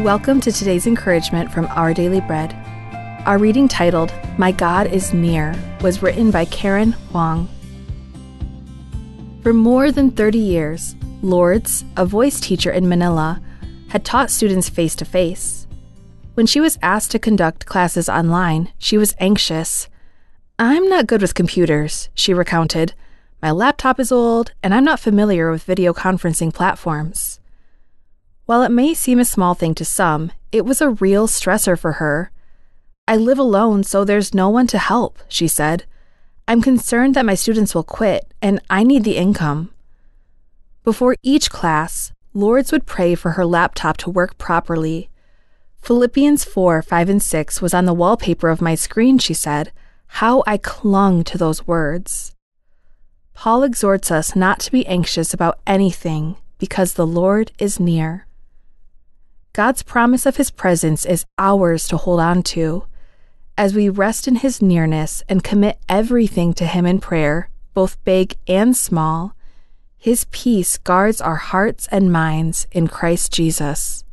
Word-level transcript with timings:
Welcome 0.00 0.42
to 0.42 0.52
today's 0.52 0.86
encouragement 0.86 1.50
from 1.50 1.64
Our 1.68 1.94
Daily 1.94 2.20
Bread. 2.20 2.52
Our 3.24 3.38
reading 3.38 3.66
titled, 3.66 4.12
My 4.36 4.52
God 4.52 4.92
is 4.92 5.14
Near, 5.14 5.54
was 5.80 6.02
written 6.02 6.30
by 6.30 6.44
Karen 6.44 6.92
Huang. 6.92 7.48
For 9.42 9.54
more 9.54 9.90
than 9.90 10.10
30 10.10 10.38
years, 10.38 10.94
Lourdes, 11.22 11.82
a 11.96 12.04
voice 12.04 12.40
teacher 12.40 12.70
in 12.70 12.90
Manila, 12.90 13.40
had 13.88 14.04
taught 14.04 14.30
students 14.30 14.68
face 14.68 14.94
to 14.96 15.06
face. 15.06 15.66
When 16.34 16.44
she 16.44 16.60
was 16.60 16.78
asked 16.82 17.10
to 17.12 17.18
conduct 17.18 17.64
classes 17.64 18.10
online, 18.10 18.68
she 18.76 18.98
was 18.98 19.14
anxious. 19.18 19.88
I'm 20.58 20.90
not 20.90 21.06
good 21.06 21.22
with 21.22 21.32
computers, 21.32 22.10
she 22.12 22.34
recounted. 22.34 22.92
My 23.40 23.50
laptop 23.50 23.98
is 23.98 24.12
old, 24.12 24.52
and 24.62 24.74
I'm 24.74 24.84
not 24.84 25.00
familiar 25.00 25.50
with 25.50 25.64
video 25.64 25.94
conferencing 25.94 26.52
platforms. 26.52 27.35
While 28.46 28.62
it 28.62 28.70
may 28.70 28.94
seem 28.94 29.18
a 29.18 29.24
small 29.24 29.54
thing 29.54 29.74
to 29.74 29.84
some, 29.84 30.30
it 30.52 30.64
was 30.64 30.80
a 30.80 30.90
real 30.90 31.26
stressor 31.26 31.76
for 31.76 31.94
her. 31.94 32.30
I 33.08 33.16
live 33.16 33.40
alone, 33.40 33.82
so 33.82 34.04
there's 34.04 34.34
no 34.34 34.48
one 34.48 34.68
to 34.68 34.78
help, 34.78 35.18
she 35.28 35.48
said. 35.48 35.84
I'm 36.46 36.62
concerned 36.62 37.14
that 37.16 37.26
my 37.26 37.34
students 37.34 37.74
will 37.74 37.82
quit, 37.82 38.32
and 38.40 38.60
I 38.70 38.84
need 38.84 39.02
the 39.02 39.16
income. 39.16 39.70
Before 40.84 41.16
each 41.24 41.50
class, 41.50 42.12
Lourdes 42.34 42.70
would 42.70 42.86
pray 42.86 43.16
for 43.16 43.32
her 43.32 43.44
laptop 43.44 43.96
to 43.98 44.10
work 44.10 44.38
properly. 44.38 45.10
Philippians 45.82 46.44
4 46.44 46.82
5 46.82 47.08
and 47.08 47.22
6 47.22 47.60
was 47.60 47.74
on 47.74 47.84
the 47.84 47.94
wallpaper 47.94 48.48
of 48.48 48.62
my 48.62 48.76
screen, 48.76 49.18
she 49.18 49.34
said. 49.34 49.72
How 50.20 50.44
I 50.46 50.56
clung 50.56 51.24
to 51.24 51.36
those 51.36 51.66
words. 51.66 52.32
Paul 53.34 53.64
exhorts 53.64 54.12
us 54.12 54.36
not 54.36 54.60
to 54.60 54.70
be 54.70 54.86
anxious 54.86 55.34
about 55.34 55.58
anything 55.66 56.36
because 56.58 56.94
the 56.94 57.06
Lord 57.06 57.50
is 57.58 57.80
near. 57.80 58.25
God's 59.56 59.82
promise 59.82 60.26
of 60.26 60.36
His 60.36 60.50
presence 60.50 61.06
is 61.06 61.24
ours 61.38 61.88
to 61.88 61.96
hold 61.96 62.20
on 62.20 62.42
to. 62.42 62.84
As 63.56 63.74
we 63.74 63.88
rest 63.88 64.28
in 64.28 64.36
His 64.36 64.60
nearness 64.60 65.22
and 65.30 65.42
commit 65.42 65.78
everything 65.88 66.52
to 66.52 66.66
Him 66.66 66.84
in 66.84 67.00
prayer, 67.00 67.48
both 67.72 68.04
big 68.04 68.36
and 68.46 68.76
small, 68.76 69.34
His 69.96 70.26
peace 70.30 70.76
guards 70.76 71.22
our 71.22 71.36
hearts 71.36 71.88
and 71.90 72.12
minds 72.12 72.66
in 72.70 72.86
Christ 72.86 73.32
Jesus. 73.32 74.04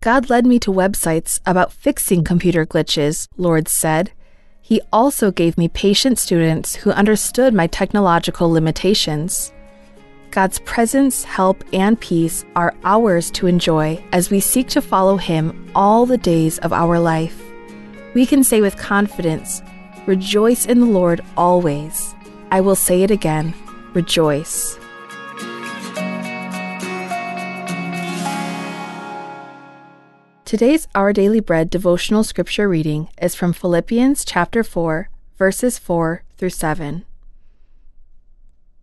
God 0.00 0.30
led 0.30 0.46
me 0.46 0.58
to 0.60 0.72
websites 0.72 1.40
about 1.44 1.70
fixing 1.70 2.24
computer 2.24 2.64
glitches, 2.64 3.28
Lourdes 3.36 3.72
said. 3.72 4.12
He 4.62 4.80
also 4.90 5.30
gave 5.30 5.58
me 5.58 5.68
patient 5.68 6.18
students 6.18 6.76
who 6.76 6.92
understood 6.92 7.52
my 7.52 7.66
technological 7.66 8.50
limitations. 8.50 9.52
God's 10.30 10.58
presence, 10.60 11.24
help, 11.24 11.64
and 11.72 11.98
peace 11.98 12.44
are 12.54 12.74
ours 12.84 13.30
to 13.32 13.46
enjoy 13.46 14.02
as 14.12 14.30
we 14.30 14.40
seek 14.40 14.68
to 14.68 14.82
follow 14.82 15.16
Him 15.16 15.70
all 15.74 16.04
the 16.04 16.18
days 16.18 16.58
of 16.58 16.72
our 16.72 16.98
life. 16.98 17.42
We 18.14 18.26
can 18.26 18.44
say 18.44 18.60
with 18.60 18.76
confidence, 18.76 19.62
Rejoice 20.06 20.66
in 20.66 20.80
the 20.80 20.86
Lord 20.86 21.20
always. 21.36 22.14
I 22.50 22.60
will 22.60 22.74
say 22.74 23.02
it 23.02 23.10
again, 23.10 23.54
rejoice. 23.94 24.78
Today's 30.44 30.88
Our 30.94 31.12
Daily 31.12 31.40
Bread 31.40 31.68
devotional 31.68 32.24
scripture 32.24 32.70
reading 32.70 33.08
is 33.20 33.34
from 33.34 33.52
Philippians 33.52 34.24
chapter 34.24 34.64
4, 34.64 35.10
verses 35.36 35.78
4 35.78 36.22
through 36.38 36.48
7. 36.48 37.04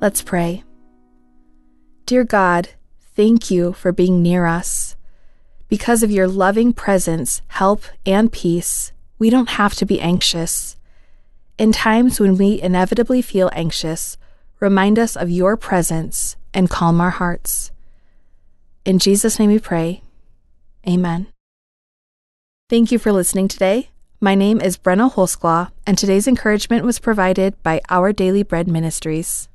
Let's 0.00 0.22
pray. 0.22 0.62
Dear 2.06 2.22
God, 2.22 2.68
thank 3.16 3.50
you 3.50 3.72
for 3.72 3.90
being 3.90 4.22
near 4.22 4.46
us. 4.46 4.94
Because 5.68 6.04
of 6.04 6.10
your 6.12 6.28
loving 6.28 6.72
presence, 6.72 7.42
help, 7.48 7.82
and 8.06 8.30
peace, 8.30 8.92
we 9.18 9.28
don't 9.28 9.50
have 9.50 9.74
to 9.74 9.84
be 9.84 10.00
anxious. 10.00 10.76
In 11.58 11.72
times 11.72 12.20
when 12.20 12.36
we 12.36 12.62
inevitably 12.62 13.22
feel 13.22 13.50
anxious, 13.52 14.16
remind 14.60 15.00
us 15.00 15.16
of 15.16 15.30
your 15.30 15.56
presence 15.56 16.36
and 16.54 16.70
calm 16.70 17.00
our 17.00 17.10
hearts. 17.10 17.72
In 18.84 19.00
Jesus' 19.00 19.40
name 19.40 19.50
we 19.50 19.58
pray. 19.58 20.02
Amen. 20.88 21.26
Thank 22.70 22.92
you 22.92 23.00
for 23.00 23.10
listening 23.10 23.48
today. 23.48 23.90
My 24.20 24.36
name 24.36 24.60
is 24.60 24.78
Brenna 24.78 25.12
Holsklaw, 25.12 25.72
and 25.88 25.98
today's 25.98 26.28
encouragement 26.28 26.84
was 26.84 27.00
provided 27.00 27.60
by 27.64 27.80
Our 27.90 28.12
Daily 28.12 28.44
Bread 28.44 28.68
Ministries. 28.68 29.48